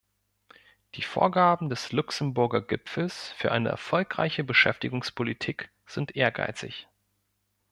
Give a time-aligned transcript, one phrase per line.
[0.95, 6.87] Die Vorgaben des Luxemburger Gipfels für eine erfolgreiche Beschäftigungspolitik sind ehrgeizig.